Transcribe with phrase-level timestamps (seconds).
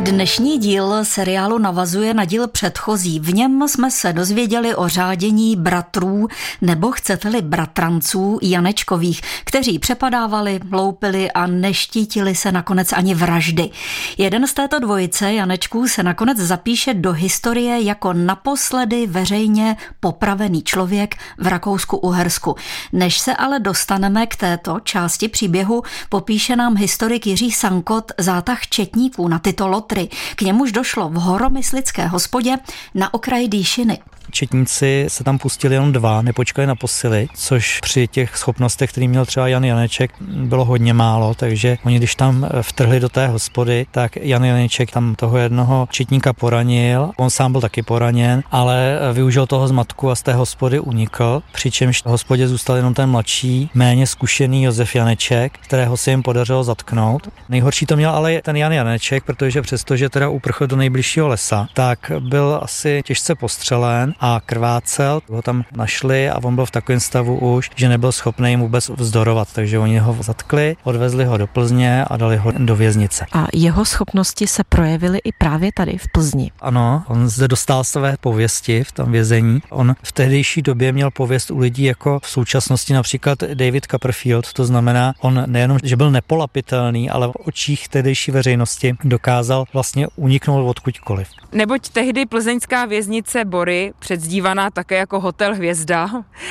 [0.00, 3.20] Dnešní díl seriálu navazuje na díl předchozí.
[3.20, 6.28] V něm jsme se dozvěděli o řádění bratrů,
[6.60, 13.70] nebo chcete-li bratranců Janečkových, kteří přepadávali, loupili a neštítili se nakonec ani vraždy.
[14.18, 21.14] Jeden z této dvojice Janečků se nakonec zapíše do historie jako naposledy veřejně popravený člověk
[21.38, 22.54] v Rakousku-Uhersku.
[22.92, 29.28] Než se ale dostaneme k této části příběhu, popíše nám historik Jiří Sankot zátah četníků
[29.28, 30.08] na tyto lotry.
[30.36, 32.56] K němuž došlo v horomyslické hospodě
[32.94, 33.98] na okraji Dýšiny.
[34.30, 39.26] Četníci se tam pustili jenom dva, nepočkali na posily, což při těch schopnostech, který měl
[39.26, 44.16] třeba Jan Janeček, bylo hodně málo, takže oni když tam vtrhli do té hospody, tak
[44.16, 49.68] Jan Janeček tam toho jednoho četníka poranil, on sám byl taky poraněn, ale využil toho
[49.68, 54.62] zmatku a z té hospody unikl, přičemž v hospodě zůstal jenom ten mladší, méně zkušený
[54.62, 57.28] Josef Janeček, kterého se jim podařilo zatknout.
[57.48, 62.12] Nejhorší to měl ale ten Jan Janeček, protože přestože teda uprchl do nejbližšího lesa, tak
[62.18, 65.20] byl asi těžce postřelen a krvácel.
[65.30, 68.88] Ho tam našli a on byl v takovém stavu už, že nebyl schopný jim vůbec
[68.88, 73.26] vzdorovat, takže oni ho zatkli, odvezli ho do Plzně a dali ho do věznice.
[73.32, 76.50] A jeho schopnosti se projevily i právě tady v Plzni.
[76.60, 79.62] Ano, on zde dostal své pověsti v tom vězení.
[79.70, 84.64] On v tehdejší době měl pověst u lidí jako v současnosti například David Copperfield, to
[84.64, 91.28] znamená, on nejenom, že byl nepolapitelný, ale v očích tehdejší veřejnosti dokázal vlastně uniknout odkudkoliv.
[91.52, 96.10] Neboť tehdy plzeňská věznice Bory předzdívaná také jako hotel Hvězda,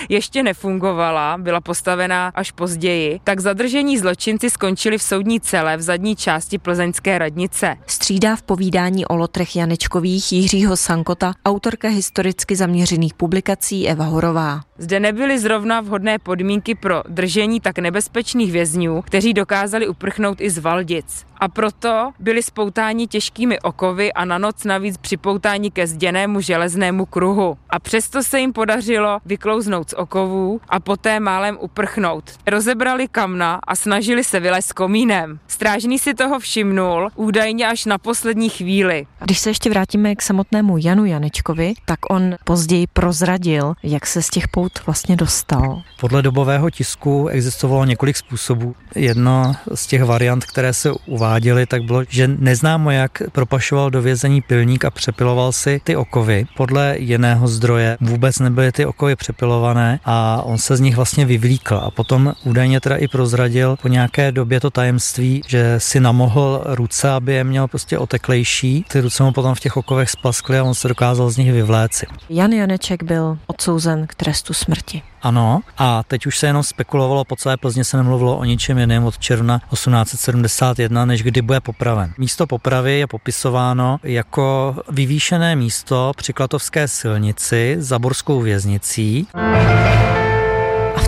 [0.10, 6.16] ještě nefungovala, byla postavená až později, tak zadržení zločinci skončili v soudní celé v zadní
[6.16, 7.78] části plzeňské radnice.
[7.88, 14.62] Střídá v povídání o lotrech Janečkových Jiřího Sankota autorka historicky zaměřených publikací Eva Horová.
[14.78, 20.58] Zde nebyly zrovna vhodné podmínky pro držení tak nebezpečných vězňů, kteří dokázali uprchnout i z
[20.58, 21.26] Valdic.
[21.40, 27.58] A proto byli spoutáni těžkými okovy a na noc navíc připoutáni ke zděnému železnému kruhu.
[27.70, 32.24] A přesto se jim podařilo vyklouznout z okovů a poté málem uprchnout.
[32.48, 35.40] Rozebrali kamna a snažili se vylézt komínem.
[35.48, 39.08] Strážný si toho všimnul údajně až na poslední chvíli.
[39.24, 44.30] Když se ještě vrátíme k samotnému Janu Janečkovi, tak on později prozradil, jak se z
[44.30, 45.82] těch pout vlastně dostal.
[46.00, 48.76] Podle dobového tisku existovalo několik způsobů.
[48.96, 50.92] Jedno z těch variant, které se
[51.28, 56.46] uváděly, tak bylo, že neznámo jak propašoval do vězení pilník a přepiloval si ty okovy.
[56.58, 61.76] Podle jiného zdroje vůbec nebyly ty okovy přepilované a on se z nich vlastně vyvlíkl
[61.76, 67.10] a potom údajně teda i prozradil po nějaké době to tajemství, že si namohl ruce,
[67.10, 68.86] aby je měl prostě oteklejší.
[68.88, 72.06] Ty ruce mu potom v těch okovech splaskly a on se dokázal z nich vyvléci.
[72.30, 75.02] Jan Janeček byl odsouzen k trestu smrti.
[75.28, 79.04] Ano, a teď už se jenom spekulovalo, po celé Plzně se nemluvilo o ničem jiném
[79.06, 82.14] od června 1871, než kdy bude popraven.
[82.18, 89.28] Místo popravy je popisováno jako vyvýšené místo při Klatovské silnici za Borskou věznicí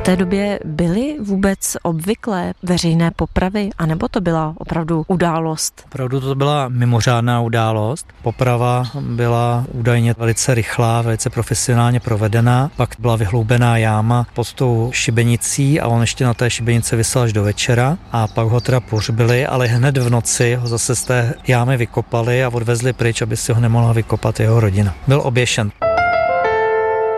[0.10, 5.82] té době byly vůbec obvyklé veřejné popravy, anebo to byla opravdu událost?
[5.86, 8.08] Opravdu to byla mimořádná událost.
[8.22, 12.72] Poprava byla údajně velice rychlá, velice profesionálně provedená.
[12.76, 17.34] Pak byla vyhloubená jáma pod tou šibenicí a on ještě na té šibenici vysel až
[17.34, 21.34] do večera a pak ho teda pohřbili, ale hned v noci ho zase z té
[21.48, 24.96] jámy vykopali a odvezli pryč, aby si ho nemohla vykopat jeho rodina.
[25.08, 25.72] Byl oběšen.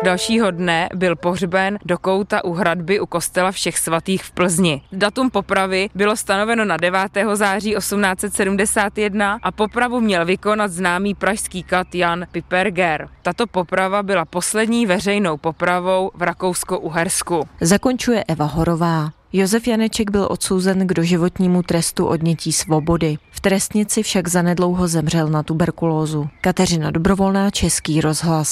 [0.03, 4.81] Dalšího dne byl pohřben do kouta u hradby u kostela všech svatých v Plzni.
[4.91, 6.99] Datum popravy bylo stanoveno na 9.
[7.33, 13.09] září 1871 a popravu měl vykonat známý pražský kat Jan Piperger.
[13.21, 17.47] Tato poprava byla poslední veřejnou popravou v Rakousko-Uhersku.
[17.61, 19.09] Zakončuje Eva Horová.
[19.33, 23.17] Josef Janeček byl odsouzen k doživotnímu trestu odnětí svobody.
[23.31, 26.27] V trestnici však zanedlouho zemřel na tuberkulózu.
[26.41, 28.51] Kateřina Dobrovolná, Český rozhlas.